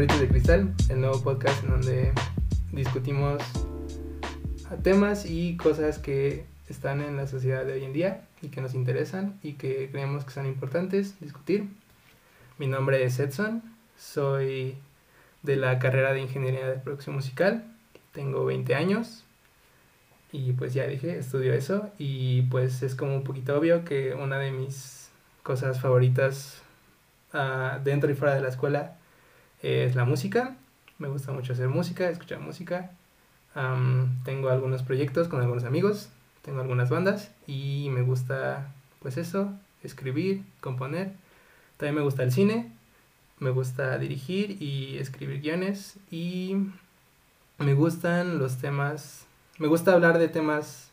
Morritos 0.00 0.20
de 0.20 0.28
Cristal, 0.28 0.74
el 0.88 1.02
nuevo 1.02 1.22
podcast 1.22 1.62
en 1.62 1.72
donde 1.72 2.12
discutimos 2.72 3.42
temas 4.82 5.26
y 5.26 5.58
cosas 5.58 5.98
que 5.98 6.46
están 6.70 7.02
en 7.02 7.18
la 7.18 7.26
sociedad 7.26 7.66
de 7.66 7.74
hoy 7.74 7.84
en 7.84 7.92
día 7.92 8.22
y 8.40 8.48
que 8.48 8.62
nos 8.62 8.72
interesan 8.72 9.38
y 9.42 9.58
que 9.58 9.90
creemos 9.90 10.24
que 10.24 10.30
son 10.30 10.46
importantes 10.46 11.20
discutir. 11.20 11.68
Mi 12.56 12.66
nombre 12.66 13.04
es 13.04 13.20
Edson, 13.20 13.62
soy 13.98 14.78
de 15.42 15.56
la 15.56 15.78
carrera 15.78 16.14
de 16.14 16.22
Ingeniería 16.22 16.66
de 16.66 16.78
Producción 16.78 17.16
Musical, 17.16 17.66
tengo 18.12 18.46
20 18.46 18.74
años 18.74 19.26
y 20.32 20.52
pues 20.52 20.72
ya 20.72 20.86
dije, 20.86 21.18
estudio 21.18 21.52
eso 21.52 21.90
y 21.98 22.40
pues 22.44 22.82
es 22.82 22.94
como 22.94 23.14
un 23.14 23.22
poquito 23.22 23.54
obvio 23.54 23.84
que 23.84 24.14
una 24.14 24.38
de 24.38 24.50
mis 24.50 25.10
cosas 25.42 25.78
favoritas 25.78 26.62
uh, 27.34 27.84
dentro 27.84 28.10
y 28.10 28.14
fuera 28.14 28.34
de 28.34 28.40
la 28.40 28.48
escuela 28.48 28.96
es 29.62 29.94
la 29.94 30.04
música. 30.04 30.56
Me 30.98 31.08
gusta 31.08 31.32
mucho 31.32 31.52
hacer 31.52 31.68
música, 31.68 32.08
escuchar 32.08 32.40
música. 32.40 32.90
Tengo 34.24 34.50
algunos 34.50 34.82
proyectos 34.82 35.28
con 35.28 35.40
algunos 35.40 35.64
amigos, 35.64 36.10
tengo 36.42 36.60
algunas 36.60 36.90
bandas 36.90 37.32
y 37.46 37.88
me 37.90 38.02
gusta 38.02 38.72
pues 39.00 39.16
eso, 39.16 39.52
escribir, 39.82 40.44
componer. 40.60 41.12
También 41.76 41.96
me 41.96 42.02
gusta 42.02 42.22
el 42.22 42.32
cine, 42.32 42.70
me 43.38 43.50
gusta 43.50 43.98
dirigir 43.98 44.62
y 44.62 44.98
escribir 44.98 45.40
guiones 45.40 45.96
y 46.10 46.56
me 47.58 47.74
gustan 47.74 48.38
los 48.38 48.58
temas 48.58 49.26
me 49.60 49.66
gusta 49.66 49.92
hablar 49.92 50.18
de 50.18 50.28
temas 50.28 50.90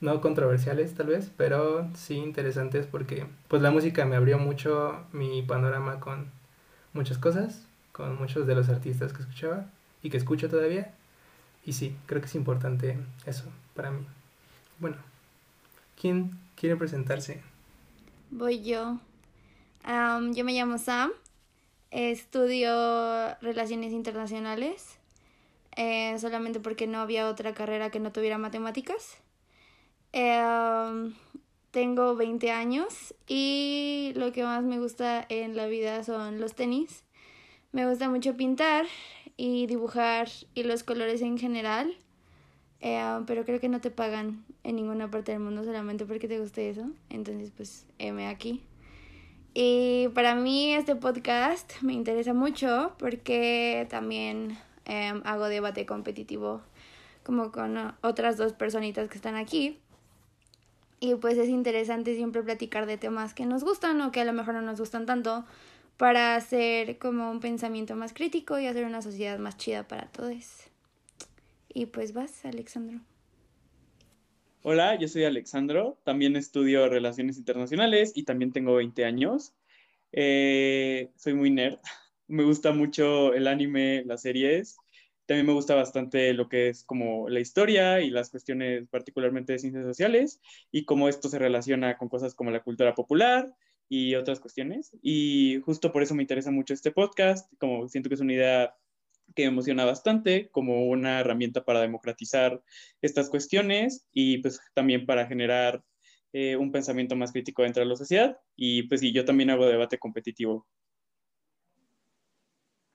no 0.00 0.22
controversiales 0.22 0.94
tal 0.94 1.08
vez, 1.08 1.30
pero 1.36 1.86
sí 1.94 2.14
interesantes 2.14 2.86
porque 2.86 3.26
pues 3.46 3.60
la 3.60 3.70
música 3.70 4.06
me 4.06 4.16
abrió 4.16 4.38
mucho 4.38 5.04
mi 5.12 5.42
panorama 5.42 6.00
con 6.00 6.30
muchas 6.94 7.18
cosas, 7.18 7.66
con 8.00 8.18
muchos 8.18 8.46
de 8.46 8.54
los 8.54 8.68
artistas 8.68 9.12
que 9.12 9.22
escuchaba 9.22 9.66
y 10.02 10.10
que 10.10 10.16
escucho 10.16 10.48
todavía. 10.48 10.92
Y 11.64 11.74
sí, 11.74 11.94
creo 12.06 12.20
que 12.20 12.26
es 12.26 12.34
importante 12.34 12.98
eso 13.26 13.44
para 13.74 13.90
mí. 13.90 14.06
Bueno, 14.78 14.96
¿quién 16.00 16.30
quiere 16.56 16.76
presentarse? 16.76 17.42
Voy 18.30 18.62
yo. 18.62 18.98
yo 19.84 20.44
me 20.44 20.52
llamo 20.52 20.78
Sam, 20.78 21.10
estudio 21.90 23.34
relaciones 23.42 23.92
internacionales 23.92 24.98
eh, 25.76 26.18
solamente 26.18 26.60
porque 26.60 26.86
no 26.86 26.98
había 26.98 27.28
otra 27.28 27.54
carrera 27.54 27.90
que 27.90 28.00
no 28.00 28.12
tuviera 28.12 28.38
matemáticas. 28.38 29.18
Em, 30.12 31.14
tengo 31.70 32.16
20 32.16 32.50
años 32.50 33.14
y 33.28 34.12
lo 34.16 34.32
que 34.32 34.42
más 34.42 34.64
me 34.64 34.78
gusta 34.78 35.24
en 35.28 35.56
la 35.56 35.66
vida 35.66 36.02
son 36.04 36.40
los 36.40 36.54
tenis. 36.54 37.04
Me 37.72 37.88
gusta 37.88 38.08
mucho 38.08 38.36
pintar 38.36 38.86
y 39.36 39.66
dibujar 39.66 40.28
y 40.54 40.64
los 40.64 40.82
colores 40.82 41.22
en 41.22 41.38
general. 41.38 41.94
Eh, 42.80 43.20
pero 43.26 43.44
creo 43.44 43.60
que 43.60 43.68
no 43.68 43.80
te 43.80 43.90
pagan 43.90 44.44
en 44.64 44.76
ninguna 44.76 45.10
parte 45.10 45.32
del 45.32 45.40
mundo 45.40 45.64
solamente 45.64 46.06
porque 46.06 46.28
te 46.28 46.38
guste 46.38 46.70
eso. 46.70 46.90
Entonces, 47.08 47.52
pues, 47.56 47.86
M 47.98 48.26
aquí. 48.26 48.62
Y 49.54 50.08
para 50.14 50.34
mí 50.34 50.72
este 50.72 50.94
podcast 50.96 51.72
me 51.82 51.92
interesa 51.92 52.34
mucho 52.34 52.94
porque 52.98 53.86
también 53.90 54.56
Em, 54.92 55.22
hago 55.24 55.46
debate 55.46 55.86
competitivo 55.86 56.62
como 57.22 57.52
con 57.52 57.94
otras 58.00 58.36
dos 58.36 58.54
personitas 58.54 59.08
que 59.08 59.14
están 59.14 59.36
aquí. 59.36 59.78
Y 60.98 61.14
pues 61.14 61.38
es 61.38 61.48
interesante 61.48 62.16
siempre 62.16 62.42
platicar 62.42 62.86
de 62.86 62.98
temas 62.98 63.32
que 63.32 63.46
nos 63.46 63.62
gustan 63.62 64.00
o 64.00 64.10
que 64.10 64.20
a 64.20 64.24
lo 64.24 64.32
mejor 64.32 64.54
no 64.54 64.62
nos 64.62 64.80
gustan 64.80 65.06
tanto 65.06 65.44
para 66.00 66.34
hacer 66.34 66.96
como 66.96 67.30
un 67.30 67.40
pensamiento 67.40 67.94
más 67.94 68.14
crítico 68.14 68.58
y 68.58 68.66
hacer 68.66 68.86
una 68.86 69.02
sociedad 69.02 69.38
más 69.38 69.58
chida 69.58 69.86
para 69.86 70.06
todos. 70.06 70.62
Y 71.68 71.84
pues 71.84 72.14
vas, 72.14 72.42
Alexandro. 72.46 73.00
Hola, 74.62 74.94
yo 74.94 75.08
soy 75.08 75.24
Alexandro, 75.24 75.98
también 76.02 76.36
estudio 76.36 76.88
Relaciones 76.88 77.36
Internacionales 77.36 78.12
y 78.14 78.22
también 78.22 78.50
tengo 78.50 78.76
20 78.76 79.04
años. 79.04 79.52
Eh, 80.12 81.10
soy 81.16 81.34
muy 81.34 81.50
nerd, 81.50 81.76
me 82.28 82.44
gusta 82.44 82.72
mucho 82.72 83.34
el 83.34 83.46
anime, 83.46 84.02
las 84.06 84.22
series. 84.22 84.78
También 85.26 85.48
me 85.48 85.52
gusta 85.52 85.74
bastante 85.74 86.32
lo 86.32 86.48
que 86.48 86.70
es 86.70 86.82
como 86.82 87.28
la 87.28 87.40
historia 87.40 88.00
y 88.00 88.08
las 88.08 88.30
cuestiones 88.30 88.88
particularmente 88.88 89.52
de 89.52 89.58
ciencias 89.58 89.84
sociales 89.84 90.40
y 90.72 90.86
cómo 90.86 91.10
esto 91.10 91.28
se 91.28 91.38
relaciona 91.38 91.98
con 91.98 92.08
cosas 92.08 92.34
como 92.34 92.50
la 92.50 92.62
cultura 92.62 92.94
popular 92.94 93.54
y 93.90 94.14
otras 94.14 94.40
cuestiones. 94.40 94.96
Y 95.02 95.60
justo 95.66 95.92
por 95.92 96.02
eso 96.02 96.14
me 96.14 96.22
interesa 96.22 96.50
mucho 96.50 96.72
este 96.72 96.92
podcast, 96.92 97.52
como 97.58 97.86
siento 97.88 98.08
que 98.08 98.14
es 98.14 98.22
una 98.22 98.32
idea 98.32 98.74
que 99.34 99.42
me 99.42 99.48
emociona 99.48 99.84
bastante 99.84 100.48
como 100.50 100.86
una 100.86 101.20
herramienta 101.20 101.64
para 101.64 101.82
democratizar 101.82 102.62
estas 103.02 103.28
cuestiones 103.28 104.06
y 104.12 104.38
pues 104.38 104.60
también 104.72 105.04
para 105.04 105.26
generar 105.26 105.84
eh, 106.32 106.56
un 106.56 106.72
pensamiento 106.72 107.14
más 107.16 107.32
crítico 107.32 107.62
dentro 107.62 107.82
de 107.82 107.90
la 107.90 107.96
sociedad. 107.96 108.38
Y 108.56 108.84
pues 108.84 109.02
sí, 109.02 109.12
yo 109.12 109.26
también 109.26 109.50
hago 109.50 109.66
debate 109.66 109.98
competitivo 109.98 110.66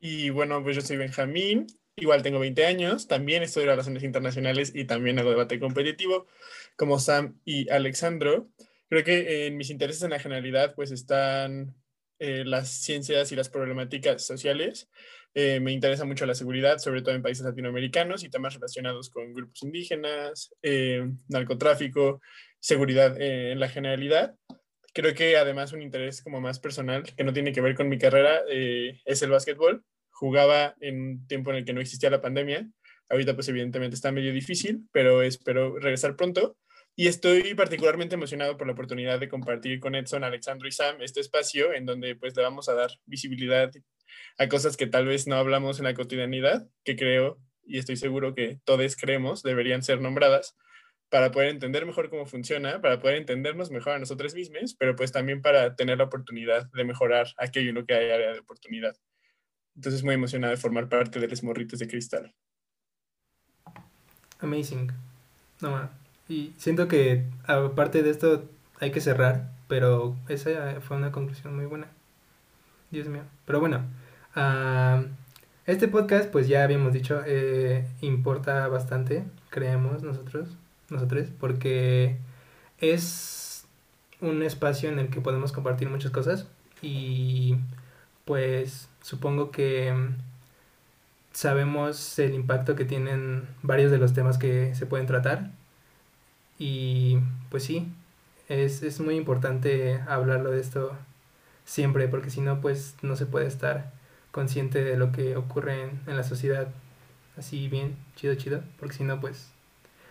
y 0.00 0.30
bueno, 0.30 0.62
pues 0.62 0.76
yo 0.76 0.82
soy 0.82 0.96
Benjamín, 0.96 1.66
igual 1.96 2.22
tengo 2.22 2.38
20 2.38 2.66
años, 2.66 3.08
también 3.08 3.42
estudio 3.42 3.66
relaciones 3.66 4.04
internacionales 4.04 4.72
y 4.74 4.84
también 4.84 5.18
hago 5.18 5.30
debate 5.30 5.58
competitivo, 5.58 6.26
como 6.76 6.98
Sam 6.98 7.40
y 7.44 7.68
Alexandro. 7.70 8.48
Creo 8.88 9.04
que 9.04 9.46
en 9.46 9.56
mis 9.56 9.70
intereses 9.70 10.02
en 10.02 10.10
la 10.10 10.18
generalidad 10.18 10.74
pues 10.74 10.90
están 10.90 11.74
eh, 12.18 12.44
las 12.44 12.68
ciencias 12.68 13.30
y 13.32 13.36
las 13.36 13.48
problemáticas 13.48 14.24
sociales. 14.24 14.88
Eh, 15.34 15.60
me 15.60 15.72
interesa 15.72 16.04
mucho 16.04 16.26
la 16.26 16.34
seguridad, 16.34 16.78
sobre 16.78 17.02
todo 17.02 17.14
en 17.14 17.22
países 17.22 17.44
latinoamericanos 17.44 18.24
y 18.24 18.30
temas 18.30 18.54
relacionados 18.54 19.10
con 19.10 19.34
grupos 19.34 19.62
indígenas, 19.62 20.54
eh, 20.62 21.06
narcotráfico, 21.28 22.20
seguridad 22.60 23.20
en 23.20 23.60
la 23.60 23.68
generalidad 23.68 24.34
creo 24.92 25.14
que 25.14 25.36
además 25.36 25.72
un 25.72 25.82
interés 25.82 26.22
como 26.22 26.40
más 26.40 26.58
personal, 26.58 27.04
que 27.04 27.22
no 27.22 27.32
tiene 27.32 27.52
que 27.52 27.60
ver 27.60 27.76
con 27.76 27.88
mi 27.88 27.98
carrera, 27.98 28.40
eh, 28.50 29.00
es 29.04 29.22
el 29.22 29.30
básquetbol. 29.30 29.84
Jugaba 30.10 30.74
en 30.80 31.00
un 31.00 31.26
tiempo 31.28 31.50
en 31.50 31.58
el 31.58 31.64
que 31.64 31.72
no 31.72 31.80
existía 31.80 32.10
la 32.10 32.20
pandemia. 32.20 32.68
Ahorita 33.08 33.34
pues 33.34 33.48
evidentemente 33.48 33.94
está 33.94 34.10
medio 34.10 34.32
difícil, 34.32 34.88
pero 34.92 35.22
espero 35.22 35.78
regresar 35.78 36.16
pronto. 36.16 36.56
Y 37.00 37.06
estoy 37.06 37.54
particularmente 37.54 38.16
emocionado 38.16 38.56
por 38.56 38.66
la 38.66 38.72
oportunidad 38.72 39.20
de 39.20 39.28
compartir 39.28 39.78
con 39.78 39.94
Edson, 39.94 40.24
Alexandro 40.24 40.66
y 40.66 40.72
Sam 40.72 40.96
este 41.00 41.20
espacio 41.20 41.72
en 41.72 41.86
donde 41.86 42.16
pues 42.16 42.36
le 42.36 42.42
vamos 42.42 42.68
a 42.68 42.74
dar 42.74 42.90
visibilidad 43.06 43.70
a 44.36 44.48
cosas 44.48 44.76
que 44.76 44.88
tal 44.88 45.06
vez 45.06 45.28
no 45.28 45.36
hablamos 45.36 45.78
en 45.78 45.84
la 45.84 45.94
cotidianidad, 45.94 46.68
que 46.82 46.96
creo 46.96 47.38
y 47.64 47.78
estoy 47.78 47.96
seguro 47.96 48.34
que 48.34 48.58
todos 48.64 48.96
creemos 48.96 49.44
deberían 49.44 49.84
ser 49.84 50.00
nombradas 50.00 50.56
para 51.08 51.30
poder 51.30 51.50
entender 51.50 51.86
mejor 51.86 52.10
cómo 52.10 52.26
funciona, 52.26 52.80
para 52.80 52.98
poder 52.98 53.14
entendernos 53.14 53.70
mejor 53.70 53.92
a 53.92 54.00
nosotros 54.00 54.34
mismos, 54.34 54.74
pero 54.74 54.96
pues 54.96 55.12
también 55.12 55.40
para 55.40 55.76
tener 55.76 55.98
la 55.98 56.04
oportunidad 56.04 56.68
de 56.72 56.82
mejorar 56.82 57.28
aquello 57.36 57.68
en 57.68 57.76
lo 57.76 57.86
que 57.86 57.94
hay 57.94 58.10
área 58.10 58.32
de 58.32 58.40
oportunidad. 58.40 58.96
Entonces 59.76 60.02
muy 60.02 60.14
emocionado 60.14 60.50
de 60.50 60.60
formar 60.60 60.88
parte 60.88 61.20
de 61.20 61.28
los 61.28 61.44
morritos 61.44 61.78
de 61.78 61.86
cristal. 61.86 62.34
Amazing. 64.40 64.90
No, 65.60 66.07
y 66.28 66.52
siento 66.56 66.88
que 66.88 67.24
aparte 67.46 68.02
de 68.02 68.10
esto 68.10 68.44
hay 68.80 68.90
que 68.90 69.00
cerrar, 69.00 69.50
pero 69.68 70.16
esa 70.28 70.80
fue 70.80 70.96
una 70.96 71.12
conclusión 71.12 71.56
muy 71.56 71.66
buena. 71.66 71.88
Dios 72.90 73.08
mío. 73.08 73.22
Pero 73.44 73.60
bueno, 73.60 73.84
este 75.66 75.88
podcast, 75.88 76.30
pues 76.30 76.48
ya 76.48 76.64
habíamos 76.64 76.92
dicho, 76.92 77.22
eh, 77.26 77.86
importa 78.00 78.68
bastante, 78.68 79.24
creemos 79.50 80.02
nosotros 80.02 80.48
nosotros, 80.90 81.28
porque 81.38 82.16
es 82.78 83.66
un 84.20 84.42
espacio 84.42 84.88
en 84.88 84.98
el 84.98 85.08
que 85.08 85.20
podemos 85.20 85.52
compartir 85.52 85.88
muchas 85.88 86.10
cosas 86.10 86.46
y 86.82 87.56
pues 88.24 88.88
supongo 89.02 89.50
que 89.50 89.94
sabemos 91.32 92.18
el 92.18 92.34
impacto 92.34 92.74
que 92.74 92.84
tienen 92.84 93.46
varios 93.62 93.90
de 93.90 93.98
los 93.98 94.12
temas 94.12 94.38
que 94.38 94.74
se 94.74 94.86
pueden 94.86 95.06
tratar 95.06 95.50
y 96.58 97.18
pues 97.50 97.64
sí, 97.64 97.92
es, 98.48 98.82
es 98.82 99.00
muy 99.00 99.16
importante 99.16 100.00
hablarlo 100.08 100.50
de 100.50 100.60
esto 100.60 100.96
siempre 101.64 102.08
porque 102.08 102.30
si 102.30 102.40
no 102.40 102.60
pues 102.60 102.96
no 103.02 103.16
se 103.16 103.26
puede 103.26 103.46
estar 103.46 103.92
consciente 104.30 104.82
de 104.84 104.96
lo 104.96 105.12
que 105.12 105.36
ocurre 105.36 105.82
en, 105.82 106.00
en 106.06 106.16
la 106.16 106.24
sociedad 106.24 106.68
así 107.36 107.68
bien, 107.68 107.96
chido, 108.16 108.34
chido, 108.34 108.62
porque 108.78 108.96
si 108.96 109.04
no 109.04 109.20
pues 109.20 109.52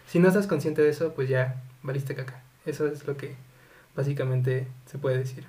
si 0.07 0.19
no 0.19 0.29
estás 0.29 0.47
consciente 0.47 0.81
de 0.81 0.89
eso, 0.89 1.13
pues 1.13 1.27
ya 1.27 1.61
valiste 1.83 2.15
caca. 2.15 2.41
Eso 2.65 2.88
es 2.88 3.05
lo 3.05 3.17
que 3.17 3.35
básicamente 3.95 4.67
se 4.85 4.97
puede 4.97 5.17
decir. 5.17 5.45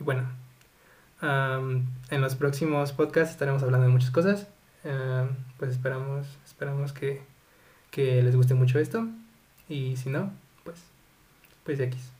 Y 0.00 0.04
bueno, 0.04 0.28
en 1.22 2.20
los 2.20 2.34
próximos 2.34 2.92
podcasts 2.92 3.32
estaremos 3.32 3.62
hablando 3.62 3.86
de 3.86 3.92
muchas 3.92 4.10
cosas. 4.10 4.48
pues 5.58 5.70
esperamos, 5.70 6.26
esperamos 6.44 6.92
que, 6.92 7.22
que, 7.92 8.20
les 8.22 8.34
guste 8.34 8.54
mucho 8.54 8.80
esto. 8.80 9.06
Y 9.70 9.96
si 9.96 10.10
no, 10.10 10.30
pues, 10.64 10.76
pues 11.64 11.80
X. 11.80 12.12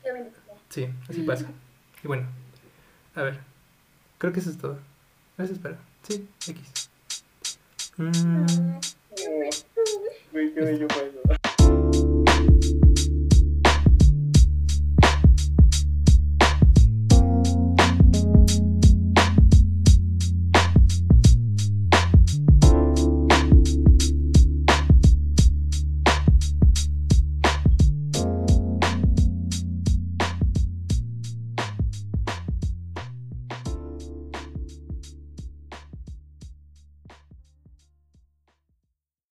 Sí, 0.69 0.89
así 1.07 1.21
pasa. 1.21 1.45
Y 2.03 2.07
bueno, 2.07 2.25
a 3.13 3.21
ver, 3.21 3.39
Creo 4.21 4.31
que 4.31 4.39
eso 4.39 4.51
es 4.51 4.57
todo. 4.59 4.77
Eso 5.39 5.51
espera. 5.51 5.79
Sí, 6.07 6.29
X. 6.47 6.91
Mm, 7.97 8.45